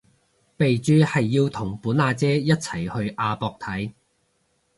[0.57, 3.93] 備註係要同本阿姐一齊去亞博睇